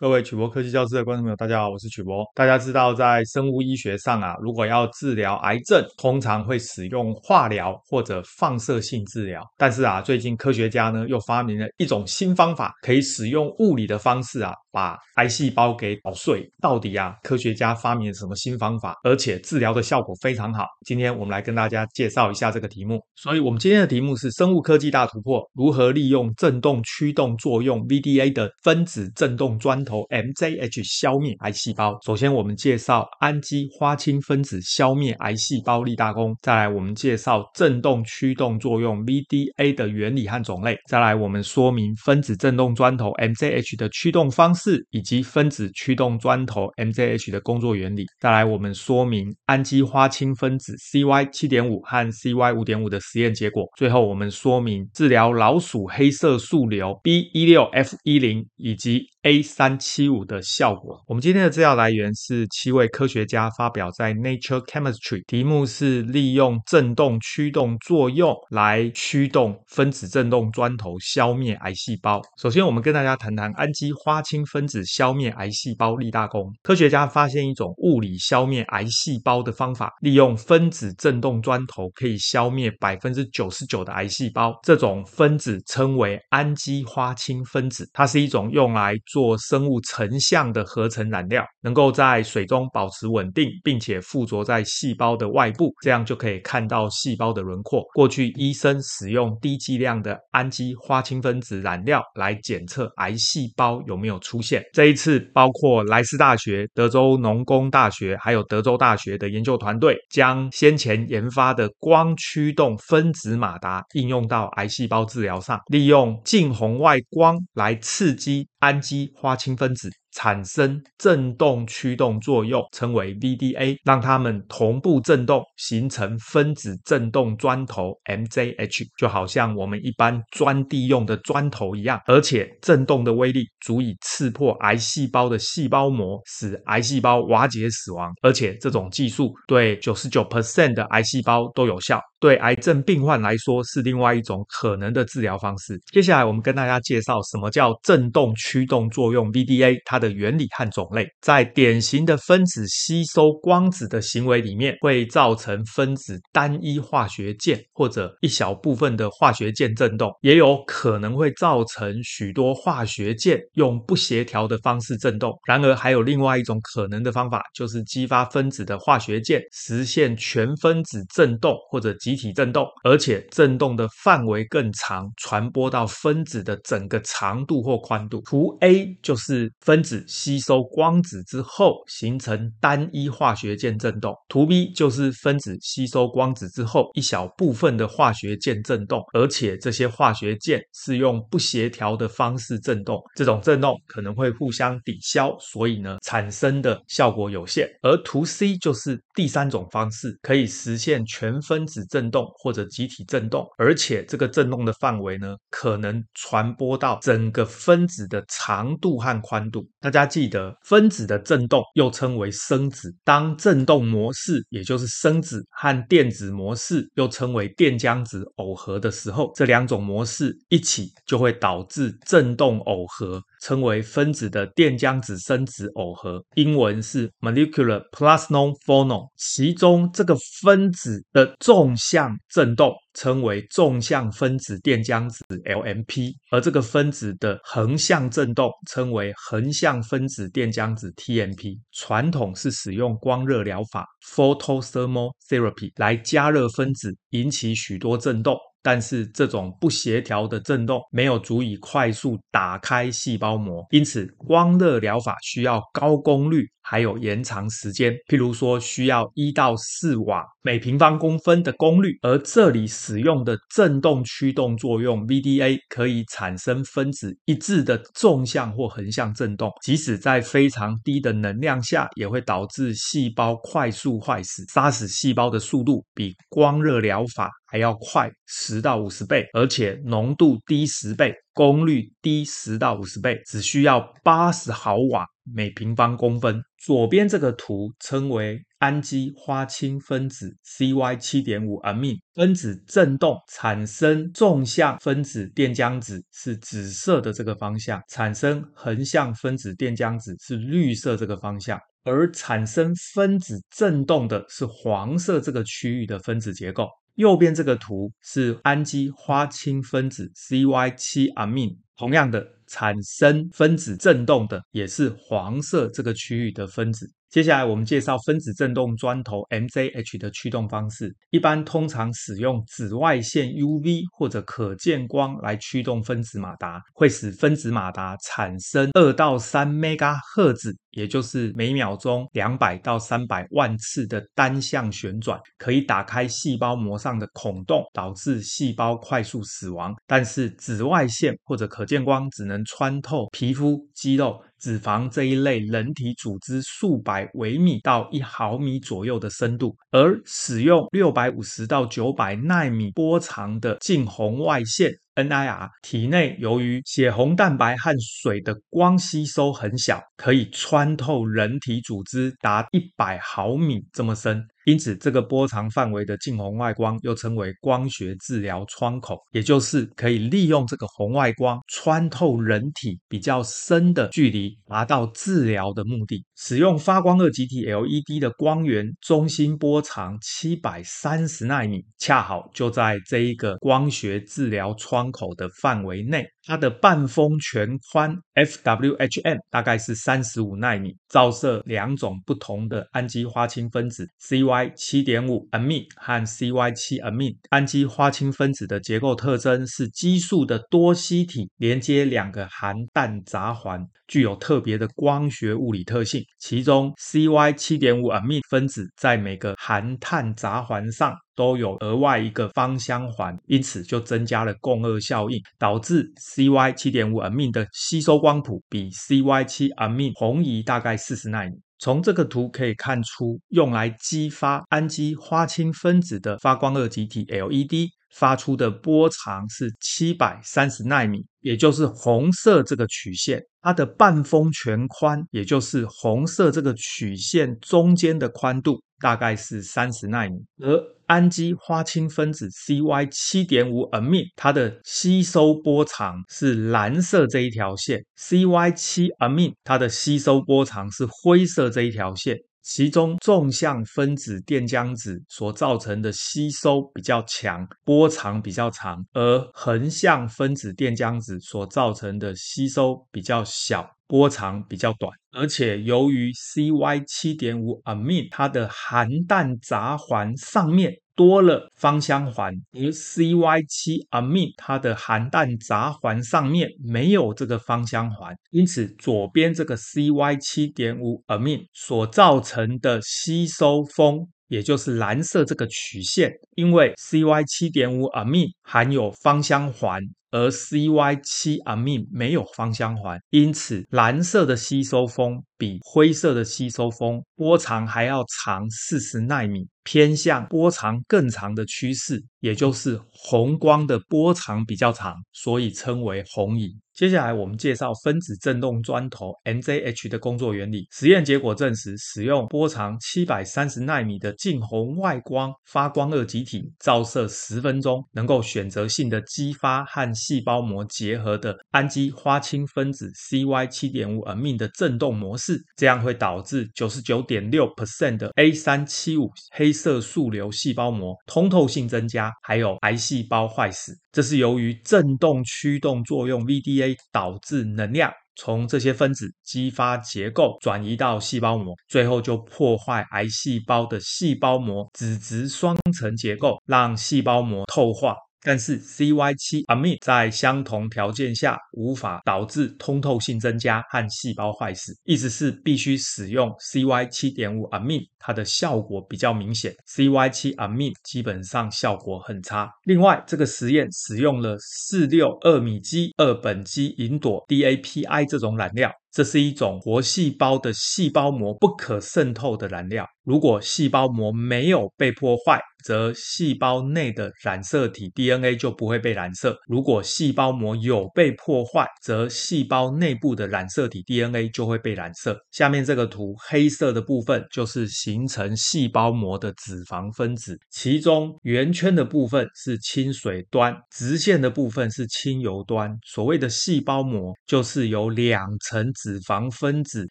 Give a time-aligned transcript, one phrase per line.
[0.00, 2.24] 各位曲博科技教室的观众朋友，大家好，我是曲博。
[2.32, 9.42] 大家知道，在生物医学上啊，如果要治疗癌症，通常会使用化疗或者放射性治疗。
[9.56, 16.48] 但是啊，最近科学家呢又发明了一种新方法，可以使用物理的方式啊，把癌细胞给捣碎。
[16.60, 18.94] 到底啊，科学家发明了什么新方法？
[19.04, 20.64] 而且治疗的效果非常好。
[20.84, 23.00] 今天我们来跟大家介绍一下这个题目。
[23.16, 31.96] 所以，我们今天的题目是生物科技大突破：如何利用振动驱动作用 （VDA） 的分子振动砖头 MJH 消灭癌细胞。
[32.04, 36.34] 首先，我们介绍氨基花青分子消灭癌细胞立大功。
[36.42, 40.76] 再来，我们介绍振动驱动作用 VDA 的原理和种类。
[40.88, 48.04] 再来，我们说明分子振动砖头 MJH 的驱动方式，以及分子驱动砖头 （MZH） 的工作原理。
[48.18, 53.64] 再来，我们说明氨基花青分子 CY 七点五和 CY 五点五的实验结果。
[53.76, 60.98] 最后，我们说明治疗老鼠黑色素瘤 B 一六 F 一零以及 A 三七五的效果。
[61.06, 72.22] 我们今天的资料来源是七位科学家发表在 Nature Chemistry，题目是利用振动驱动作用来驱动分子振动砖头消灭癌细胞。
[72.40, 76.50] 首先，我们跟大家谈谈氨基花青分子消灭癌细胞立大功。
[76.62, 84.58] 科学家发现一种物理消灭癌细胞的方法，利用分子振动砖头可以消灭百分之九十九的癌细胞。
[84.62, 97.82] 这种分子称为氨基花青分子，它是一种用来做做生物成像的合成染料，能够在水中保持稳定，并且附着在细胞的外部，这样就可以看到细胞的轮廓。
[97.94, 104.62] 过去医生使用低剂量的氨基花青分子染料来检测癌细胞有没有出现。
[104.72, 119.90] 这一次，包括莱斯大学、德州农工大学还有德州大学的研究团队，将先前研发的光驱动分子马达应用到癌细胞治疗上，利用近红外光来刺激氨基花青分子。
[120.18, 138.12] 产生振动驱动作用，称为 VDA，让它们同步振动，形成分子振动砖头 MJH，就好像我们一般钻地用的砖头一样，而且振动的威力足以刺破癌细胞的细胞膜，使癌细胞瓦解死亡。
[138.20, 142.00] 而且这种技术对九十九 percent 的癌细胞都有效。
[142.20, 145.80] 对癌症病患来说是另外一种可能的治疗方式。
[145.92, 151.06] 接下来我们跟大家介绍什么叫振动驱动作用 VDA，它的原理和种类。
[151.20, 165.32] 在典型的分子吸收光子的行为里面，会造成分子单一化学键或者一小部分的化学键振动，也有可能会造成许多化学键用不协调的方式振动。
[165.46, 171.88] 然而，还有另外一种可能的方法，就是激发分子的化学键，实现全分子振动或者。
[171.98, 178.20] 集体振动，而且振动的范围更长，传播到分子的整个长度或宽度。
[178.26, 197.68] 图 A 就是分子子吸收光子之后形成单一化学键振动，图 B 就是分子吸收光子之后一小部分的化学键振动，而且这些化学键是用不协调的方式振动，这种振动可能会互相抵消，所以呢，产生的效果有限。
[197.82, 202.18] 而图 C 就是第三种方式，可以实现全分子振动。
[202.40, 209.66] 或者集体振动，而且这个振动的范围呢，可能传播到整个分子的长度和宽度。
[209.80, 212.92] 大家记得，分子的振动又称为声子。
[213.04, 223.22] 当振动模式，也就是声子和电子模式，又称为电浆子耦合的时候，这两种模式一起就会导致振动耦合。
[223.42, 229.08] 称为分子的电浆子生子耦合，英文是 molecular plasmon phonon。
[229.16, 241.58] 其中这个分子的纵向振动称为纵向分子电浆子 LMP，而这个分子的横向振动称为横向分子电浆子 TMP。
[241.72, 248.36] 传统是使用光热疗法 （photothermal therapy） 来加热分子，引起许多振动。
[248.62, 257.94] 但是这种不协调的振动没有足以快速打开细胞膜，因此光热疗法需要高功率，还有延长时间。
[258.08, 286.42] 譬如说，需要一到四瓦每平方公分的功率，而这里使用的振动驱动作用 VDA 可以产生分子一致的纵向或横向振动，即使在非常低的能量下，也会导致细胞快速坏死，杀死细胞的速度比光热疗法还要快十到五十倍，而且浓度低十倍，功率低十到五十倍，只需要八十毫瓦每平方公分。
[286.58, 291.82] 左边这个图称为氨基花青分子 Cy 七点五 m
[292.14, 306.68] 分子振动产生纵向分子电浆子是紫色的这个方向，产生横向分子电浆子是绿色这个方向，而产生分子振动的是黄色这个区域的分子结构。
[306.96, 311.56] 右边这个图是氨基花青分子 Cy 七 amine。
[311.76, 316.90] 同样的，产生分子振动的也是黄色这个区域的分子。
[317.10, 320.94] 接下来我们介绍分子振动砖头 MZH 的驱动方式。
[321.08, 339.74] 一般通常使用紫外线 UV 或者可见光来驱动分子马达，会使分子马达产生二到三 mega 赫兹，也就是每秒钟两百到三百万次的单向旋转，可以打开细胞膜上的孔洞，导致细胞快速死亡。
[339.86, 344.20] 但是紫外线或者可见光只能穿透皮肤、肌肉。
[344.38, 364.26] 脂肪这一类人体组织数百微米到一毫米左右的深度，而使用六百五十到九百纳米波长的近红外线 NIR，体内由于血红蛋白和水的光吸收很小，可以穿透人体组织达一百毫米这么深。
[364.48, 376.02] 因此，这个波长范围的近红外光又称为光学治疗窗口，也就是可以利用这个红外光穿透人体比较深的距离，达到治疗的目的。
[376.16, 386.06] 使用发光二极体 LED 的光源中心波长七百三十纳米，恰好就在这一个光学治疗窗口的范围内。
[386.28, 397.16] 它的半封全宽 FWHM 大概是三十五纳米，照射两种不同的氨基花青分子 Cy 七点五 amine 和 Cy 七 amine。
[397.30, 406.04] 氨基花青分子的结构特征是激素的多烯体连接两个含氮杂环，具有特别的光学物理特性。
[406.18, 410.94] 其中 Cy 七点五 amine 分子在每个含碳杂环上。
[411.18, 421.32] 都有额外一个芳香环，因此就增加了共轭效应，导致 Cy 七点五 Amin 的吸收光谱比 Cy 七 Amin 红移大概四十纳米。
[421.58, 433.20] 从这个图可以看出，用来激发氨基花青分子的发光二极体 LED 发出的波长是七百三十纳米，也就是红色这个曲线。
[433.42, 438.62] 它的半峰全宽，也就是红色这个曲线中间的宽度。
[438.80, 452.18] 大概是三十纳米，而氨基花青分子 C Y 七点五 Amin 它的吸收波长是蓝色这一条线 C Y 七 Amin 它的吸收波长是灰色这一条线。
[452.40, 464.92] 其中纵向分子电浆子所造成的吸收比较强，波长比较长，而横向分子电浆子所造成的吸收比较小，波长比较短。
[465.10, 470.76] 而且由于 Cy 七点五 amin 它的含氮杂环上面。
[470.98, 491.86] 多了芳香环，而 Cy 七 amin 它的含氮杂环上面没有这个芳香环，因此左边这个 Cy 七点五 amin 所造成的吸收峰，也就是蓝色这个曲线，因为 Cy 七点五 amin 含有芳香环，而 Cy 七 amine
[491.90, 499.46] 没有芳香环，因此蓝色的吸收峰比灰色的吸收峰波长还要长四十纳米。
[499.64, 506.56] 偏向波长更长的趋势，也就是红光的波长比较长，所以称为红移。
[506.78, 510.68] 接下来我们介绍分子振动砖头 MZH 的工作原理。
[510.70, 533.76] 实验结果证实，使用波长七百三十纳米的近红外光发光二极体照射十分钟，能够选择性的激发和细胞膜结合的氨基花青分子 Cy 七点五 m 的振动模式，这样会导致九十九点六 percent 的 A 三七五黑色素瘤细胞膜通透性增加，还有癌细胞坏死。
[533.92, 536.76] 这是由于振动驱动作用 VDA。
[536.90, 547.94] 导致能量从这些分子激发结构转移到细胞膜，最后就破坏癌细胞的细胞膜脂质双层结构，让细胞膜透化。
[548.22, 559.54] 但是 Cy 七 amine 在相同条件下无法导致通透性增加和细胞坏死，意思是必须使用 Cy 七点五 amine，它的效果比较明显。
[559.66, 562.48] Cy 七 amine 基本上效果很差。
[562.64, 568.72] 另外，这个实验使用了四六二米基二苯基吲哚 DAPI 这种染料。
[568.98, 572.84] 这是一种活细胞的细胞膜不可渗透的染料。
[573.04, 585.18] 如果细胞膜没有被破坏，则细胞内的染色体 DNA 就不会被染色；如果细胞膜有被破坏，则细胞内部的染色体 DNA 就会被染色。
[585.30, 595.74] 下面这个图，黑色的部分就是形成细胞膜的脂肪分子，其中圆圈的部分是亲水端，直线的部分是亲油端。
[595.86, 599.86] 所谓的细胞膜，就是由两层脂脂肪分子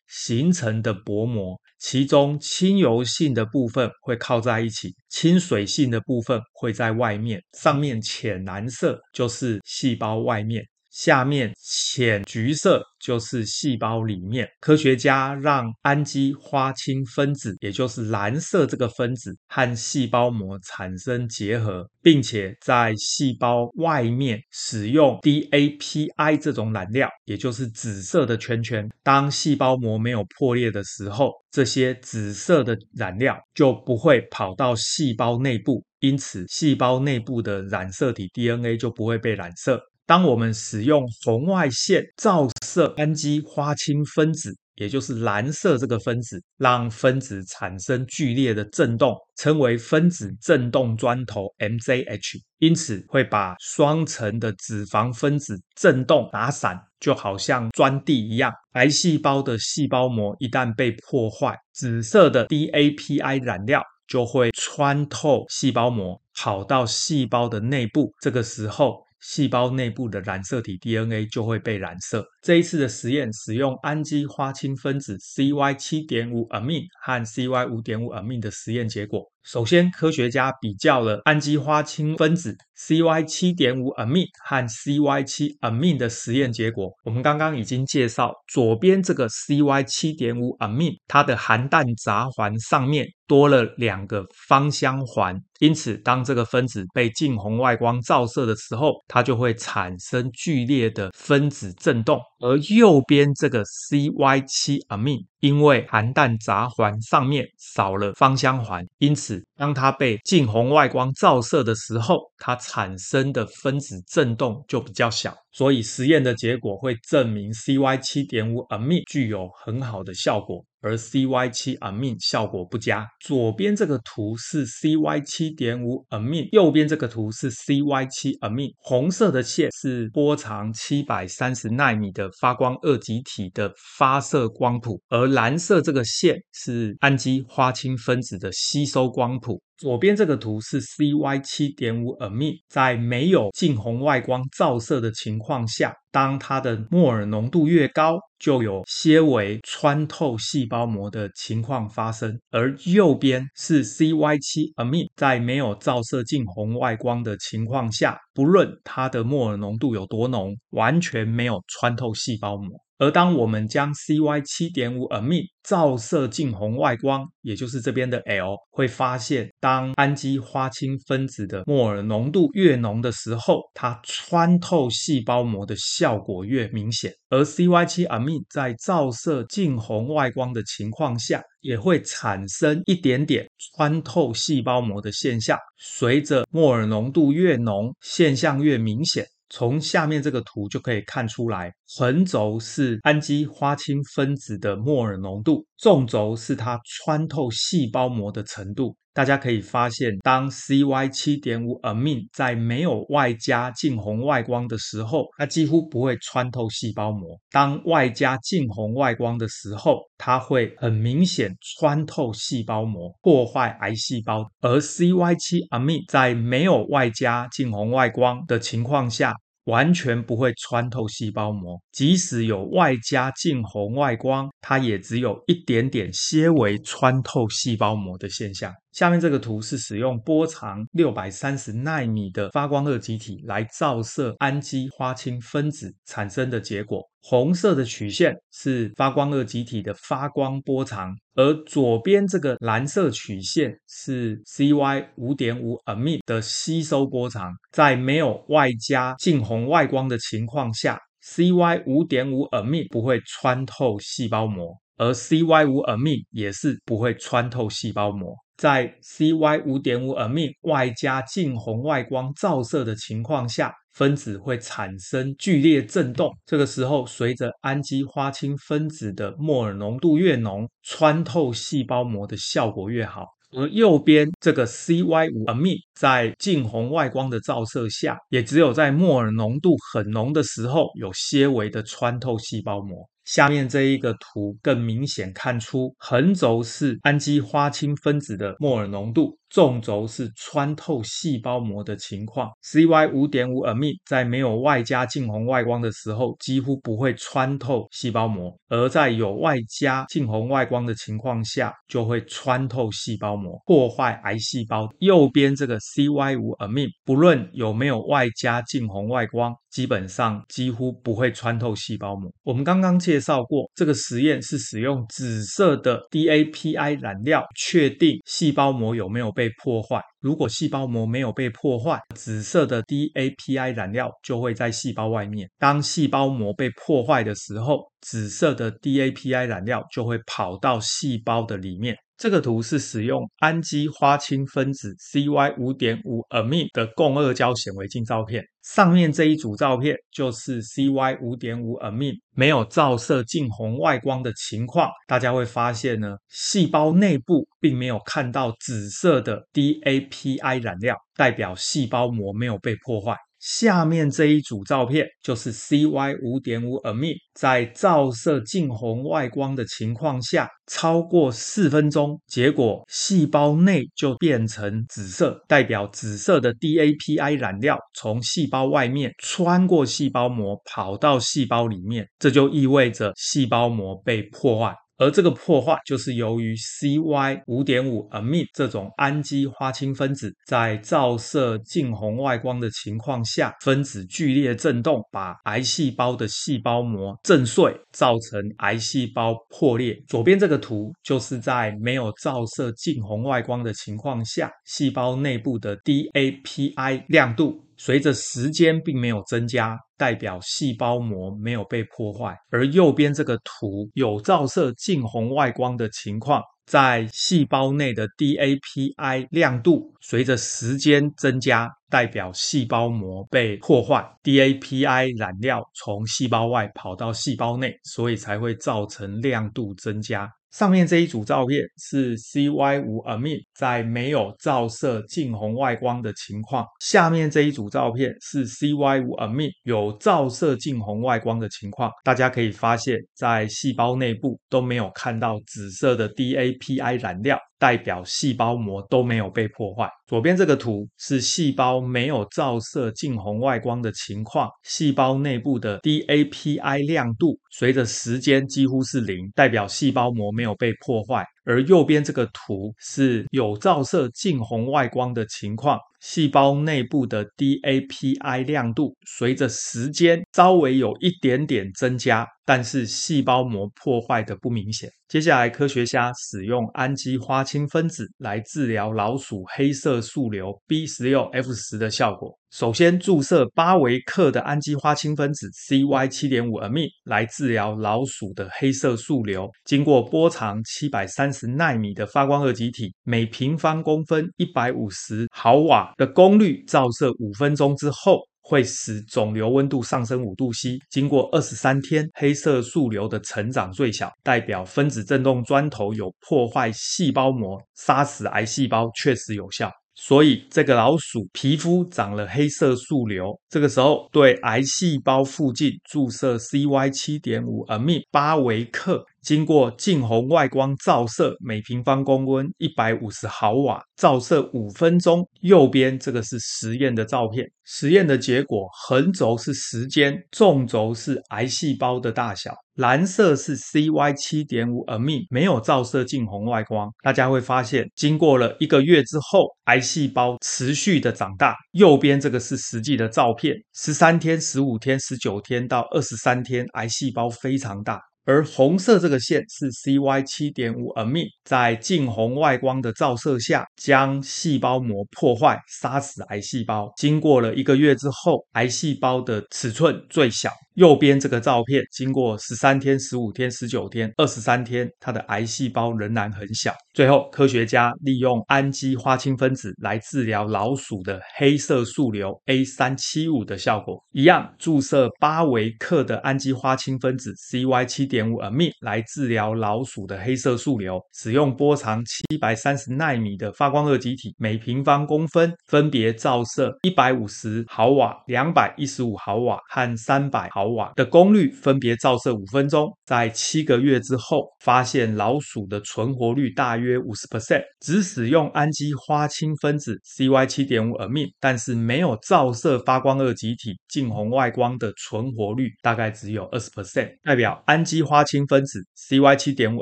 [0.07, 1.55] 形成的薄膜。
[1.77, 7.39] 其中亲油性的部分会靠在一起，亲水性的部分会在外面。
[7.53, 10.63] 上面浅蓝色就是细胞外面。
[10.89, 14.47] 下面浅橘色就是细胞里面。
[14.59, 28.89] 科学家让氨基花青分子，也就是蓝色这个分子，和细胞膜产生结合，并且在细胞外面使用 DAPI 这种染料，也就是紫色的圈圈。
[29.03, 39.81] 当细胞膜没有破裂的时候，这些紫色的染料就不会跑到细胞内部，因此细胞内部的染色体 DNA 就不会被染色。
[40.07, 58.53] 当我们使用红外线照射氨基花青分子，也就是蓝色这个分子，让分子产生剧烈的振动，称为分子振动砖头 MZH，因此会把双层的脂肪分子振动打散，就好像钻地一样。
[58.75, 68.13] 癌细胞的细胞膜一旦被破坏，紫色的 DAPI 染料就会穿透细胞膜，跑到细胞的内部。
[68.21, 72.25] 这个时候，细胞内部的染色体 DNA 就会被染色。
[72.41, 79.23] 这一次的实验使用氨基花青分子 CY 七点五 amine 和 CY 五点五 amine 的实验结果。
[79.47, 86.91] 首先，科学家比较了氨基花青分子 CY 七点五 amine 和 CY 七 amine 的实验结果。
[87.05, 102.19] 我们刚刚已经介绍，左边这个 CY 七点五 amine，它的含氮杂环上面多了两个芳香环，因此当这个分子被近红外光照射的时候，它就会产生剧烈的分子振动。
[102.39, 115.35] 而右边这个 C Y 七 amine，因为含氮杂环上面少了芳香环，因此当它被近红外光照射的时候，它产生的分子振动就比较小。
[115.51, 120.63] 所以实验的结果会证明 C Y 七点五 amine 具有很好的效果。
[120.81, 123.07] 而 C Y 七 Amin 效果不佳。
[123.19, 128.71] 左边这个图是 C Y 七点五 Amin，右边这个图是 C Y 七 Amin。
[128.77, 139.61] 红色的线是波长七百三十纳米的发光二极体的发射光谱，而蓝色这个线是氨基花青分子的吸收光谱。
[139.77, 152.39] 左边这个图是 CY7.5 AMI 在没有近红外光照射的情况下，当它的摩尔浓度越高，就有些微穿透细胞膜的情况发生。
[152.49, 162.86] 而右边是 CY7-amine，在没有照射近红外光的情况下，不论它的摩尔浓度有多浓，完全没有穿透细胞膜。
[162.99, 177.13] 而当我们将 CY7.5-amine 照射近红外光，也就是这边的 L，会发现当氨基花青分子的摩尔浓度越浓的时候，它穿透细胞膜的效果越明显。
[177.29, 185.59] 而 CY7-amine 在照射近红外光的情况下，也会产生一点点穿透细胞膜的现象。
[185.77, 189.25] 随着摩尔浓度越浓，现象越明显。
[189.49, 198.95] 从下面这个图就可以看出来，横轴是氨基花青分子的摩尔浓度，纵轴是它穿透细胞膜的程度。
[199.13, 214.45] 大家可以发现，当 CY7.5-amine 在没有外加近红外光的时候，它几乎不会穿透细胞膜；当外加近红外光的时候，它会很明显穿透细胞膜，破坏癌细胞。
[214.61, 219.33] 而 CY7-amine 在没有外加近红外光的情况下，
[219.67, 228.73] 完全不会穿透细胞膜，即使有外加近红外光，它也只有一点点些微穿透细胞膜的现象。
[228.97, 237.07] 下面这个图是使用波长六百三十纳米的发光二极体来照射氨基花青分子产生的结果。
[237.21, 247.53] 红色的曲线是发光二极体的发光波长，而左边这个蓝色曲线是 CY 五点五 amine 的吸收波长。
[247.71, 258.33] 在没有外加近红外光的情况下，CY 五点五 amine 不会穿透细胞膜，而 CY 五 amine 也是不会穿透细胞膜。
[258.57, 266.35] 在 CY 五点五 amine 外加近红外光照射的情况下，分子会产生剧烈震动。
[266.45, 273.27] 这个时候，随着氨基花青分子的摩尔浓度越浓，穿透细胞膜的效果越好。
[273.55, 283.07] 而右边这个 CY5-amine 在近红外光的照射下，也只有在摩尔浓度很浓的时候，有些微的穿透细胞膜。
[283.27, 292.49] 下面这一个图更明显看出，横轴是氨基花青分子的摩尔浓度，纵轴是穿透细胞膜的情况。
[292.63, 304.87] ，CY5.5 AMIN 在没有外加近红外光的时候，几乎不会穿透细胞膜；而在有外加近红外光的情况下，就会穿透细胞膜，破坏癌细胞。
[304.99, 312.31] 右边这个 CY5-amine，不论有没有外加近红外光，基本上几乎不会穿透细胞膜。
[312.43, 320.01] 我们刚刚介绍过，这个实验是使用紫色的 DAPI 染料，确定细胞膜有没有被破坏。
[320.19, 325.47] 如果细胞膜没有被破坏，紫色的 DAPI 染料就会在细胞外面。
[325.59, 331.95] 当细胞膜被破坏的时候，紫色的 DAPI 染料就会跑到细胞的里面。
[332.17, 338.43] 这个图是使用氨基花青分子 CY5.5-amine 的共二胶显微镜照片。
[338.75, 344.91] 上面这一组照片就是 CY5.5 AMIN 没有照射近红外光的情况。
[345.07, 353.15] 大家会发现呢，细胞内部并没有看到紫色的 DAPI 染料，代表细胞膜没有被破坏。
[353.39, 374.73] 下面这一组照片就是 CY5.5-amine 在照射近红外光的情况下，超过四分钟，结果细胞内就变成紫色，代表紫色的 DAPI 染料从细胞外面穿过细胞膜，跑到细胞里面，这就意味着细胞膜被破坏。
[374.97, 389.95] 而这个破坏就是由于 CY5.5 AMIN 这种氨基花青分子在照射近红外光的情况下，分子剧烈震动，把癌细胞的细胞膜震碎，造成癌细胞破裂。
[390.07, 397.66] 左边这个图就是在没有照射近红外光的情况下，细胞内部的 DAPI 亮度。
[397.77, 402.35] 随着时间并没有增加，代表细胞膜没有被破坏。
[402.49, 414.03] 而右边这个图有照射近红外光的情况，在细胞内的 DAPI 亮度随着时间增加，代表细胞膜被破坏。
[414.23, 420.29] DAPI 染料从细胞外跑到细胞内，所以才会造成亮度增加。
[420.51, 431.91] 上面这一组照片是 C Y 五 Amin 在没有照射近红外光的情况，下面这一组照片是 C Y 五 Amin 有照射近红外光的情况。
[432.03, 437.37] 大家可以发现，在细胞内部都没有看到紫色的 DAPI 染料。
[437.59, 439.89] 代表细胞膜都没有被破坏。
[440.07, 451.25] 左边这个图是细胞没有照射近红外光的情况，细胞内部的 DAPI 亮度随着时间几乎是零，代表细胞膜没有被破坏。
[451.47, 464.89] 而右边这个图是有照射近红外光的情况，细胞内部的 DAPI 亮度随着时间稍微有一点点增加，但是细胞膜破坏的不明显。
[465.07, 472.37] 接下来，科学家使用氨基花青分子来治疗老鼠黑色素瘤 B16F10 的效果。
[472.49, 479.49] 首先注射八微克的氨基花青分子 CY7.5-amine 来治疗老鼠的黑色素瘤。
[479.65, 490.79] 经过波长七百三十纳米的发光二极体，每平方公分一百五十毫瓦的功率照射五分钟之后，会使肿瘤温度上升五度 C。
[490.89, 499.69] 经过二十三天，黑色素瘤的成长最小，代表分子振动砖头有破坏细胞膜、杀死癌细胞，确实有效。
[499.99, 509.03] 所以，这个老鼠皮肤长了黑色素瘤，这个时候对癌细胞附近注射 CY7.5-amine 八微克。
[509.21, 515.27] 经过近红外光照射，每平方公分一百五十毫瓦，照射五分钟。
[515.41, 522.53] 右边这个是实验的照片，实验的结果，横轴是时间，纵轴是癌细胞的大小。
[522.75, 531.55] 蓝色是 CY7.5 AMI 没有照射近红外光，大家会发现，经过了一个月之后，癌细胞持续的长大。
[531.71, 537.99] 右边这个是实际的照片，十三天、十五天、十九天到二十三天，癌细胞非常大。
[538.27, 546.91] 而红色这个线是 C Y 七点五 m，e 在近红外光的照射下，将细胞膜破坏，杀死癌细胞。
[546.97, 550.51] 经过了一个月之后，癌细胞的尺寸最小。
[550.77, 556.71] 右边这个照片，经过十三天、十五天、十九天、二十三天，它的癌细胞仍然很小。
[556.93, 582.91] 最后，科学家利用氨基花青分子来治疗老鼠的黑色素瘤 A 三七五的效果一样，注射八微克的氨基花青分子 CY 七点五 a m i 来治疗老鼠的黑色素瘤，使用波长七百三十纳米的发光二极体，每平方公分分别照射一百五十毫瓦、两百一十五毫瓦和三百毫瓦的功率，分别照射五分钟。
[583.05, 586.87] 在七个月之后，发现老鼠的存活率大约。
[586.87, 599.81] 约五十 percent，只使用氨基花青分子 CY 七点五 amine，但是没有照射发光二极体近红外光的存活率大概只有二十 percent，代表氨基花青分子 CY 七点五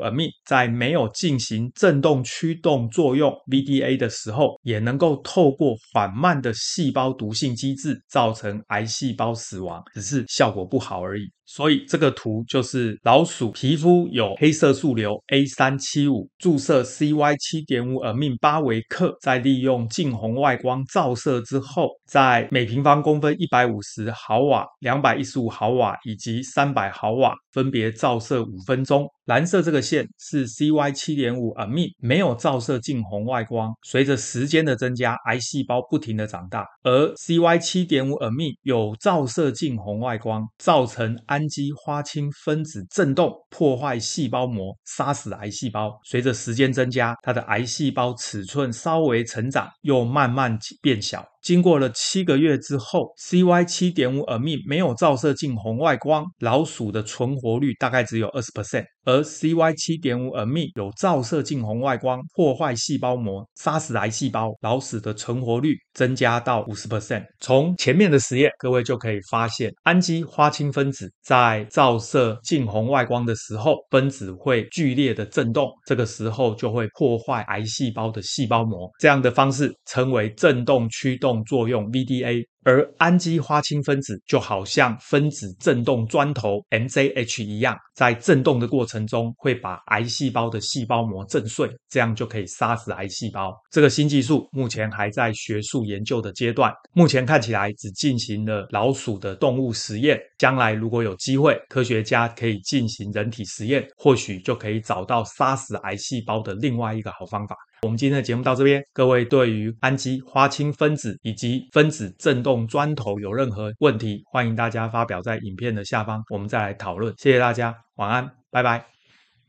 [0.00, 11.32] amine 在没有进行振动驱动作用 VDA 的时候，也能够透过缓慢的细胞毒性机制造成癌细胞死亡，只是效果不不好而已。
[11.46, 29.08] 所以这个图就是老鼠皮肤有黑色素瘤 A 三七五，注射 CY 七点五 amine 八微克，在利用近红外光照射之后，在每平方公分一百五十毫瓦、两百一十五毫瓦以及三百毫瓦分别照射五分钟。
[29.26, 45.92] 蓝色这个线是 CY 七点五 amine 没有照射近红外光，随着时间的增加，癌细胞不停的长大；而 CY 七点五 amine 有照射近红外光，造成癌氨基花青分子振动，破坏细胞膜，杀死癌细胞。
[46.02, 51.22] 随着时间增加，它的癌细胞尺寸稍微成长，又慢慢变小。
[51.46, 67.24] 经过了七个月之后，CY 七点五 m 没有照射近红外光，老鼠的存活率大概只有二十 percent，而 CY 七点五 m 有照射近红外光，破坏细胞膜，杀死癌细胞，老鼠的存活率增加到五十 percent。
[67.38, 82.46] 从前面的实验，各位就可以发现，氨基花青分子在照射近红外光的时候，分子会剧烈的震动，这个时候就会破坏癌细胞的细胞膜，这样的方式称为震动驱动作用 VDA。
[82.64, 93.54] 而氨基花青分子就好像分子振动砖头 MZH 一样，在振动的过程中会把癌细胞的细胞膜震碎，这样就可以杀死癌细胞。
[93.70, 100.20] 这个新技术目前还在学术研究的阶段，目前看起来只进行了老鼠的动物实验。
[100.36, 107.56] 将来如果有机会，科学家可以进行人体实验，或许就可以找到杀死癌细胞的另外一个好方法。
[107.86, 117.14] 我们今天的节目到这边，各位对于氨基花青分子以及分子振动砖头有任何问题，欢迎大家发表在影片的下方，我们再来讨论。
[117.16, 118.95] 谢谢大家，晚安，拜拜。